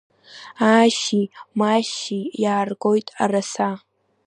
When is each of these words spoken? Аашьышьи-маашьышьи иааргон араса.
Аашьышьи-маашьышьи 0.67 2.21
иааргон 2.43 3.01
араса. 3.23 3.69